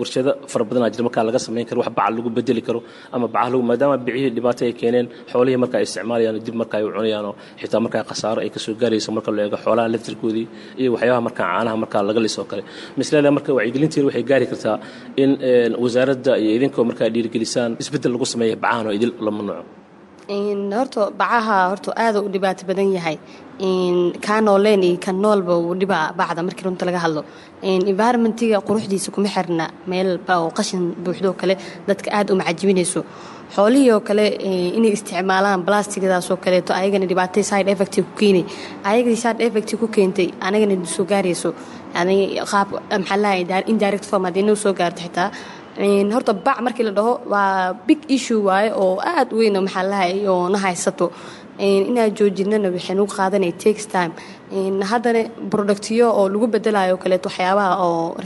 warshado 0.00 0.30
fara 0.52 0.64
badanaa 0.68 0.90
jira 0.94 1.04
markaa 1.08 1.24
laga 1.28 1.38
samayn 1.46 1.64
karo 1.68 1.78
wax 1.82 1.90
baca 1.98 2.10
lagu 2.16 2.30
bedeli 2.36 2.62
karo 2.68 2.80
ama 3.14 3.26
bacaha 3.34 3.48
lagu 3.52 3.62
maadaama 3.70 3.96
bicihii 4.06 4.30
dhibaato 4.36 4.62
ay 4.68 4.72
keeneen 4.80 5.06
xoolihii 5.32 5.60
markaa 5.64 5.78
ay 5.80 5.86
isticmaalayaan 5.88 6.38
dib 6.46 6.54
markaa 6.62 6.80
ay 6.82 6.86
u 6.88 6.92
cunayaan 6.96 7.26
oo 7.30 7.34
xitaa 7.60 7.80
markaa 7.84 8.02
khasaaro 8.10 8.40
ay 8.44 8.50
ka 8.54 8.58
soo 8.64 8.74
gaarayso 8.82 9.10
marka 9.16 9.30
la 9.36 9.42
eego 9.46 9.56
xoolaha 9.64 9.88
laftirkoodii 9.94 10.46
iyo 10.80 10.88
waxyaabaha 10.94 11.22
markaa 11.28 11.46
caanaha 11.52 11.76
markaa 11.82 12.02
laga 12.08 12.20
lisoo 12.26 12.44
kale. 12.50 12.62
Maslada 12.98 13.30
marka 13.36 13.50
wacyigelinteeda 13.58 14.06
waxay 14.08 14.24
gaari 14.30 14.46
kartaa 14.52 14.76
in 15.22 15.30
wasaaradda 15.84 16.32
iyo 16.42 16.50
idinkoo 16.58 16.84
markaa 16.90 17.08
dhiirigelisaan 17.14 17.70
isbeddel 17.82 18.12
lagu 18.14 18.26
sameeya 18.32 18.56
bacahan 18.64 18.86
oo 18.88 18.94
idil 18.98 19.12
la 19.26 19.30
mamnuuco 19.36 19.64
horta 20.78 21.02
bacaha 21.20 21.56
horta 21.70 21.90
aada 22.04 22.18
u 22.26 22.28
dhibaato 22.34 22.62
badan 22.68 22.88
yahay. 22.96 23.16
Kaa 24.26 24.40
nooleen 24.46 24.82
iyo 24.88 24.98
kan 25.04 25.16
noolba 25.24 25.52
uu 25.64 25.74
dhibaa 25.80 26.04
bacda 26.18 26.42
markii 26.46 26.64
runta 26.66 26.84
laga 26.88 27.00
hadlo. 27.04 27.22
Environmentiga 27.90 28.58
quruxdiisa 28.68 29.08
kuma 29.14 29.28
xirna 29.34 29.64
meelba 29.90 30.34
oo 30.42 30.50
qashin 30.58 30.82
buuxdoo 31.04 31.34
kale 31.40 31.54
dadka 31.88 32.08
aada 32.16 32.30
u 32.34 32.36
macajibinayso 32.40 33.00
xoolihii 33.54 33.90
oo 33.94 34.00
kale 34.08 34.26
inay 34.78 34.92
isticmaalaan 34.96 35.62
blastigadaasoo 35.66 36.36
kaleeto 36.44 36.72
ayagana 36.78 37.06
dhibaatay 37.10 37.42
side 37.50 37.68
effect 37.72 37.94
ku 37.96 38.12
keenay. 38.20 38.44
Ayagadii 38.88 39.16
side 39.24 39.40
effect 39.46 39.70
ku 39.80 39.86
keentay 39.88 40.28
anagana 40.40 40.86
soo 40.86 41.04
gaarayso. 41.04 41.50
Qaab 42.52 42.68
maxaa 42.90 43.16
lahay 43.24 43.44
indirect 43.72 44.04
form 44.10 44.24
haddii 44.24 44.42
noo 44.48 44.54
soo 44.54 44.72
gaarto 44.72 45.02
xitaa. 45.04 45.30
Horta 46.14 46.32
bac 46.46 46.58
markii 46.64 46.84
la 46.88 46.92
dhaho 46.98 47.12
waa 47.32 47.72
big 47.86 48.00
issue 48.08 48.40
waaye 48.48 48.70
oo 48.82 48.96
aad 49.12 49.28
weyn 49.32 49.56
maxaa 49.66 50.06
oo 50.32 50.48
na 50.48 50.58
haysato. 50.58 51.12
Inaan 51.58 52.10
joojinana 52.16 52.68
waxay 52.72 52.94
nagu 52.96 53.06
qaadanaya 53.16 53.52
takes 53.52 53.86
time. 53.86 54.12
Haddana 54.90 55.22
productiyo 55.50 56.08
oo 56.18 56.28
lagu 56.28 56.46
bedelayo 56.54 56.96
kaleeto 56.96 57.28
waxyaabaha 57.28 57.76
oo 57.84 58.16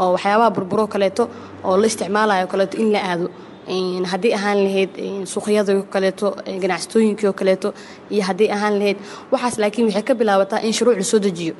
oo 0.00 0.12
waxyaabaha 0.14 0.50
burburo 0.56 0.86
kaleeto 0.86 1.28
oo 1.64 1.76
la 1.76 1.86
isticmaalayo 1.86 2.46
kaleeto 2.46 2.76
in 2.78 2.92
la 2.92 3.00
aado 3.10 3.26
haddii 3.66 4.32
ahaan 4.38 4.58
lahayd 4.64 4.90
suuqyadao 5.26 5.82
kaleeto 5.90 6.36
ganacsatooyinkii 6.62 7.26
oo 7.26 7.32
kaleeto 7.32 7.74
iyo 8.10 8.22
haddii 8.28 8.50
ahaan 8.56 8.74
lahayd 8.78 8.98
waxaas 9.32 9.58
laakiin 9.58 9.86
waxay 9.88 10.02
ka 10.02 10.14
bilaabataa 10.14 10.60
in 10.62 10.72
shuruuc 10.72 10.96
la 10.96 11.04
soo 11.04 11.18
dejiyo. 11.18 11.54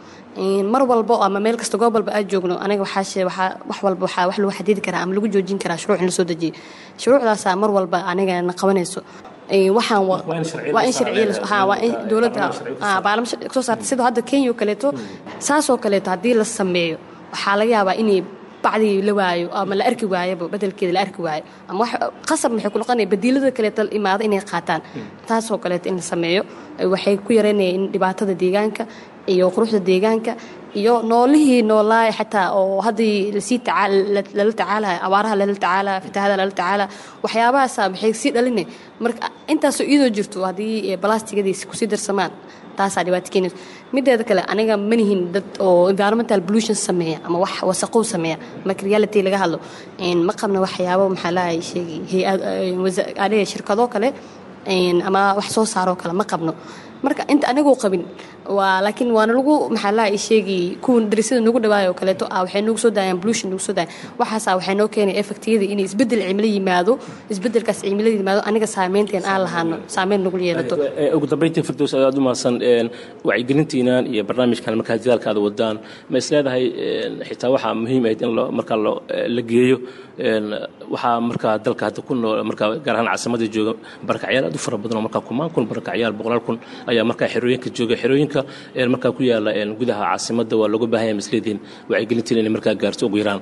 Mar 0.73 0.83
walbo 0.87 1.15
ama 1.27 1.41
meel 1.41 1.57
kasta 1.57 1.79
goob 1.79 1.95
walba 1.95 2.13
aad 2.15 2.29
joogno 2.31 2.59
aniga 2.65 2.83
waxaashe 2.87 3.25
waxaa 3.25 3.59
wax 3.69 3.79
walba 3.83 4.03
waxaa 4.07 4.27
wax 4.29 4.39
lagu 4.39 4.53
xadidi 4.59 4.81
karaa 4.87 5.03
ama 5.03 5.15
lagu 5.15 5.29
joojin 5.29 5.59
karaa 5.59 5.77
shuruuc 5.77 5.99
in 6.01 6.07
la 6.07 6.13
soo 6.19 6.25
dejiyo. 6.25 6.53
Shuruucdaasaa 6.99 7.57
mar 7.57 7.71
walba 7.71 7.99
anigana 8.07 8.53
qabanayso. 8.61 9.01
Waxaan 9.79 10.07
waa 10.07 10.85
in 10.87 11.87
in 11.87 11.95
dowladda 12.09 12.53
soo 13.53 13.63
sidoo 13.83 14.05
hadda 14.05 14.23
kenya 14.23 14.51
oo 14.51 14.55
kaleeto 14.55 14.93
saasoo 15.39 15.77
kaleeto 15.79 16.11
haddii 16.11 16.35
la 16.35 16.45
sameeyo 16.45 16.99
waxaa 17.33 17.57
laga 17.59 17.71
yaabaa 17.77 17.95
inay 18.03 18.23
bacdii 18.65 19.03
la 19.09 19.13
waayo 19.19 19.47
ama 19.61 19.75
la 19.79 19.85
arki 19.91 20.07
waayaba 20.15 20.45
bedelkeeda 20.55 20.93
la 20.97 21.01
arki 21.07 21.21
waayo 21.27 21.45
ama 21.71 21.79
wax 21.83 21.91
qasab 22.29 22.51
maxay 22.57 22.71
ku 22.75 22.79
noqonaya 22.83 23.07
badiilada 23.13 23.51
kaleeto 23.57 23.83
imaado 23.99 24.23
inay 24.29 24.41
qaataan. 24.53 24.81
Taasoo 25.29 25.59
kaleeto 25.65 25.87
in 25.91 25.97
la 26.01 26.05
sameeyo 26.13 26.43
waxay 26.95 27.17
ku 27.27 27.31
yareynaya 27.39 27.71
in 27.79 27.83
dhibaatada 27.93 28.35
deegaanka 28.43 28.83
iyo 29.33 29.47
quruxda 29.55 29.81
deegaanka 29.91 30.33
iyo 30.81 30.95
noolihii 31.11 31.63
noolaay 31.71 32.11
xataa 32.19 32.47
oo 32.59 32.81
haddii 32.87 33.33
la 33.37 33.41
sii 33.49 33.59
lala 34.39 34.53
tacaalayo 34.61 34.99
abaaraha 35.07 35.35
lala 35.41 35.55
tacaala 35.55 35.93
fataahada 36.05 36.35
lala 36.41 36.53
tacaala 36.61 36.85
waxyaabahaasa 37.25 37.81
waxay 37.93 38.13
sii 38.23 38.31
dhaline 38.37 38.63
marka 39.05 39.27
intaasoo 39.53 39.85
iyadoo 39.93 40.11
jirto 40.17 40.39
haddii 40.49 40.97
balastigadiisi 41.05 41.65
ku 41.71 41.75
sii 41.81 41.89
darsamaan 41.93 42.33
taasaa 42.81 43.03
dhibaato 43.07 43.29
keenayso 43.35 43.57
mideeda 43.95 44.25
kale 44.29 44.43
aniga 44.53 44.75
manihin 44.91 45.21
dad 45.35 45.45
oo 45.67 45.89
environmental 45.93 46.41
pollution 46.47 46.77
sameeya 46.87 47.19
ama 47.27 47.39
wax 47.45 47.55
wasaqow 47.71 48.03
sameeya. 48.13 48.37
Marka 48.67 48.83
laga 49.27 49.39
hadlo 49.43 49.59
ma 50.29 50.33
qabna 50.41 50.59
waxyaabo 50.65 51.05
maxaa 51.15 51.33
lahay 51.39 51.59
sheegi 51.71 51.97
hay'ad 52.13 53.33
shirkadoo 53.53 53.89
kale 53.95 54.09
ama 55.09 55.21
wax 55.39 55.49
soo 55.57 55.65
saaroo 55.75 55.97
kale 56.03 56.13
ma 56.21 56.25
qabno. 56.33 56.53
Marka 57.05 57.23
inta 57.33 57.47
anigoo 57.53 57.77
qabin 57.83 58.03
laakiin 58.87 59.11
waana 59.17 59.33
lagu 59.39 59.55
maxaa 59.75 59.93
laha 59.99 60.09
i 60.17 60.19
sheegi 60.27 60.59
kuwan 60.85 61.05
darisada 61.11 61.41
nagu 61.47 61.59
dhawaayo 61.65 61.91
oo 61.93 61.99
kaleeto 62.01 62.25
ah 62.31 62.41
waxay 62.45 62.63
nagu 62.63 62.79
soo 62.85 62.91
daayaan 62.97 63.19
pollution 63.23 63.49
nagu 63.53 63.63
soo 63.67 63.75
daayaan. 63.79 63.95
Waxaasa 64.21 64.51
waxay 64.59 64.75
noo 64.81 64.89
keenay 64.95 65.15
effectiyada 65.23 65.65
inay 65.73 65.85
isbeddel 65.89 66.21
cimilo 66.29 66.49
yimaado 66.57 66.93
isbeddelkaas 67.33 67.79
cimilada 67.83 68.17
yimaado 68.21 68.41
aniga 68.49 68.67
saameynteen 68.77 69.25
aan 69.33 69.41
lahaano 69.47 69.77
saameyn 69.95 70.21
nagu 70.27 70.39
yeelato. 70.47 70.75
Ugu 71.17 71.27
dambeyntii 71.33 71.63
firdows 71.69 71.95
aad 71.95 72.19
u 72.19 72.21
mahadsan 72.27 72.55
wacyigelintiinan 73.29 74.03
iyo 74.13 74.23
barnaamijkan 74.29 74.75
markaa 74.81 74.97
dadaalka 74.99 75.29
aad 75.33 75.39
wadaan. 75.47 75.77
Ma 76.11 76.17
is 76.23 76.29
leedahay 76.33 76.65
xitaa 77.29 77.51
waxaa 77.55 77.75
muhiim 77.83 78.05
ahayd 78.07 78.21
in 78.23 78.31
markaa 78.59 78.77
la 79.37 79.43
geeyo 79.51 79.77
waxaa 80.93 81.21
markaa 81.21 81.55
dalka 81.65 81.85
hadda 81.89 82.01
ku 82.07 82.15
nool 82.15 82.43
markaa 82.51 82.69
gaar 82.85 82.95
ahaan 82.97 83.09
caasimadda 83.11 83.47
jooga 83.55 83.73
barakacyaal 84.09 84.45
aad 84.49 84.55
u 84.59 84.61
fara 84.65 84.77
badan 84.83 84.97
oo 84.99 85.05
markaa 85.09 85.23
kumaan 85.29 85.51
kun 85.55 85.65
barakacyaal 85.71 86.13
boqolaal 86.19 86.43
kun 86.47 86.57
ayaa 86.91 87.05
markaa 87.11 87.29
xerooyinka 87.35 87.69
jooga 87.79 87.95
xerooyinka 88.03 88.36
markaa 88.95 89.13
ku 89.17 89.23
yaalla 89.31 89.51
gudaha 89.81 90.03
caasimadda 90.11 90.55
waa 90.61 90.69
looga 90.73 90.87
baahan 90.93 91.07
yahay 91.09 91.19
misleediin 91.21 91.59
wacyigelintiin 91.91 92.39
inay 92.43 92.53
markaa 92.57 92.75
gaarto 92.83 93.03
ugu 93.09 93.19
yaraan 93.23 93.41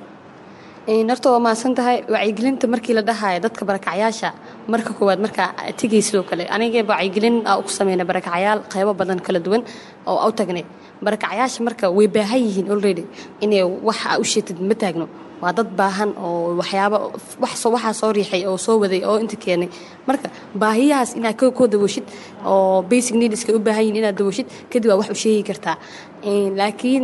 horta 0.87 1.29
waa 1.31 1.39
mahadsan 1.39 1.73
tahay 1.75 2.03
wacyigelinta 2.13 2.67
markii 2.67 2.93
la 2.93 3.01
dhahayo 3.01 3.39
dadka 3.41 3.65
barakacyaasha 3.65 4.29
marka 4.67 4.93
koowaad 4.93 5.19
markaa 5.19 5.49
tegay 5.79 6.01
sidoo 6.01 6.23
kale 6.29 6.45
aniga 6.55 6.83
wacyigelin 6.91 7.41
aa 7.45 7.61
ku 7.61 7.69
sameynay 7.69 8.05
barakacyaal 8.05 8.59
qaybo 8.73 8.93
badan 8.93 9.19
kala 9.19 9.39
duwan 9.39 9.63
oo 10.05 10.27
u 10.29 10.31
tagnay. 10.31 10.65
Barakacyaasha 11.01 11.63
marka 11.67 11.89
way 11.89 12.07
baahan 12.07 12.39
yihiin 12.47 12.69
already 12.71 13.03
inay 13.41 13.63
wax 13.63 13.99
aa 14.05 14.17
u 14.19 14.23
sheegtid 14.23 14.59
ma 14.61 14.75
taagno. 14.75 15.07
Waa 15.41 15.51
dad 15.57 15.69
baahan 15.79 16.13
oo 16.25 16.55
waxyaaba 16.61 16.97
waxaa 17.41 17.93
soo 17.93 18.11
riixay 18.13 18.45
oo 18.45 18.57
soo 18.57 18.77
waday 18.79 19.01
oo 19.09 19.17
inta 19.19 19.35
keenay. 19.35 19.69
Marka 20.07 20.29
baahiyahaas 20.61 21.15
inaad 21.17 21.35
koo 21.57 21.67
dawoshid 21.67 22.05
oo 22.45 22.81
basic 22.91 23.15
needska 23.19 23.51
u 23.57 23.59
baahan 23.59 23.83
yihiin 23.83 23.99
inaad 24.01 24.17
dawoshid 24.21 24.47
kadib 24.71 24.89
waa 24.91 24.97
wax 25.01 25.09
u 25.15 25.17
sheegi 25.23 25.43
kartaa 25.49 25.75
laakiin 26.59 27.03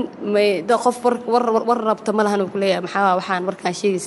qof 0.83 0.97
war 1.05 1.79
rabta 1.89 2.11
ma 2.17 2.23
lahan 2.25 2.41
uu 2.41 2.49
kuleeyahay 2.53 2.81
maxaa 2.85 3.15
waxaan 3.19 3.43
markaan 3.49 3.73
sheegays 3.79 4.05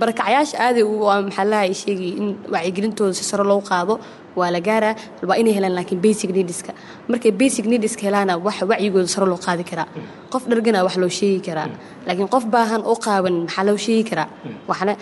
barakacyaasha 0.00 0.56
aaday 0.66 0.84
maxaa 1.28 1.44
lahay 1.52 1.70
sheegay 1.82 2.10
in 2.20 2.26
wacyigelintooda 2.54 3.14
si 3.18 3.24
sare 3.24 3.44
loo 3.44 3.60
qaado. 3.70 3.94
Waa 4.36 4.50
la 4.52 4.60
gaaraa 4.60 4.94
waa 5.28 5.36
inay 5.40 5.54
helaan 5.56 5.74
laakiin 5.78 6.00
basic 6.04 6.30
needska 6.36 6.72
markay 7.08 7.32
basic 7.32 7.64
needska 7.72 8.02
helaana 8.08 8.32
wax 8.46 8.56
wacyigooda 8.70 9.08
sare 9.14 9.26
loo 9.32 9.38
qaadi 9.46 9.64
karaa. 9.70 9.88
Qof 10.32 10.42
dhargana 10.50 10.84
wax 10.86 10.94
loo 11.02 11.08
sheegi 11.18 11.40
karaa. 11.48 11.68
Laakiin 12.06 12.28
qof 12.34 12.44
baahan 12.54 12.82
oo 12.90 12.96
qaaban 13.06 13.34
maxaa 13.46 13.64
loo 13.68 13.76
sheegi 13.84 14.04
karaa? 14.10 14.28
Waxna 14.68 14.92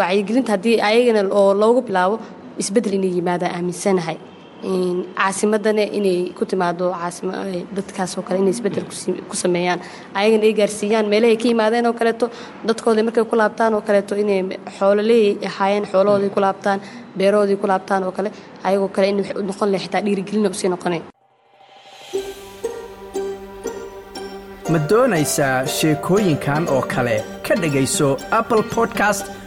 wacyigelinta 0.00 0.52
haddii 0.54 0.76
ayagana 0.88 1.20
oo 1.38 1.50
loogu 1.62 1.80
bilaabo 1.88 2.16
isbeddel 2.62 2.94
inay 2.98 3.12
yimaadaan 3.18 3.52
aaminsanahay 3.58 4.16
caasimadana 4.62 5.82
inay 5.98 6.32
ku 6.38 6.44
timaado 6.44 6.90
dadkaasoo 7.76 8.22
kale 8.26 8.38
inay 8.40 8.50
isbeddel 8.56 8.84
ku 9.30 9.36
sameeyaan. 9.36 9.80
Ayagana 10.14 10.44
ay 10.48 10.52
gaarsiiyaan 10.60 11.06
meelahay 11.12 11.36
ka 11.36 11.48
yimaadeen 11.48 11.86
oo 11.86 11.92
kaleeto 11.92 12.30
dadkooda 12.66 13.02
markay 13.04 13.24
ku 13.24 13.36
laabtaan 13.36 13.74
oo 13.74 13.80
kaleeto 13.88 14.14
inay 14.16 14.40
xoololeey 14.78 15.38
ahaayeen 15.48 15.86
xoolahoodii 15.92 16.30
ku 16.36 16.40
laabtaan 16.46 16.80
beerahoodii 17.18 17.56
ku 17.62 17.66
laabtaan 17.66 18.04
oo 18.04 18.12
kale 18.12 18.30
ayagoo 18.64 18.88
kale 18.88 19.08
in 19.08 19.18
noqon 19.48 19.70
leh 19.72 19.80
xitaa 19.84 20.00
dhiirigelina 20.06 20.48
u 20.50 20.54
sii 20.54 20.68
noqonay. 20.74 21.02
Ma 24.72 24.78
doonaysaa 24.90 25.66
sheekooyinkan 25.76 26.68
oo 26.74 26.82
kale? 26.94 27.16
Ka 27.46 27.54
dhegayso 27.62 28.16
apple 28.30 28.62
podcast 28.74 29.26